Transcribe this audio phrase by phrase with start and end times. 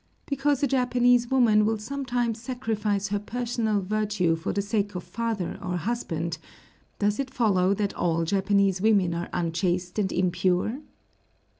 [0.25, 5.59] Because a Japanese woman will sometimes sacrifice her personal virtue for the sake of father
[5.61, 6.39] or husband,
[6.97, 10.79] does it follow that all Japanese women are unchaste and impure?